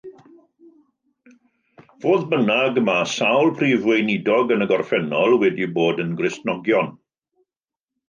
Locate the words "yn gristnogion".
6.09-6.95